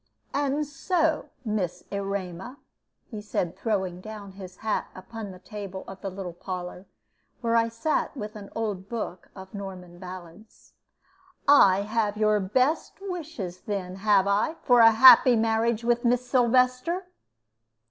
"And 0.33 0.65
so, 0.65 1.29
Miss 1.45 1.83
Erema," 1.91 2.57
he 3.11 3.21
said, 3.21 3.55
throwing 3.55 4.01
down 4.01 4.31
his 4.31 4.57
hat 4.65 4.87
upon 4.95 5.29
the 5.29 5.37
table 5.37 5.83
of 5.87 6.01
the 6.01 6.09
little 6.09 6.33
parlor, 6.33 6.87
where 7.41 7.55
I 7.55 7.69
sat 7.69 8.17
with 8.17 8.35
an 8.35 8.49
old 8.55 8.89
book 8.89 9.29
of 9.35 9.53
Norman 9.53 9.99
ballads, 9.99 10.73
"I 11.47 11.81
have 11.81 12.17
your 12.17 12.39
best 12.39 12.93
wishes, 12.99 13.61
then, 13.61 13.97
have 13.97 14.25
I, 14.25 14.55
for 14.63 14.79
a 14.79 14.89
happy 14.89 15.35
marriage 15.35 15.83
with 15.83 16.03
Miss 16.03 16.25
Sylvester?" 16.27 17.05